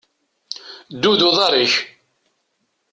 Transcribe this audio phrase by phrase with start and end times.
[0.93, 1.73] Ddu d uḍaṛ-ik!